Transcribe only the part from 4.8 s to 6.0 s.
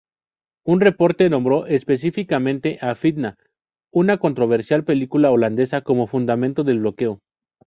película holandesa,